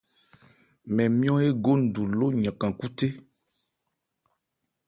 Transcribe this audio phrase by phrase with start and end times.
[0.95, 3.07] Mɛn nmyɔ̂n égo ńdu ló yankan-khúthé.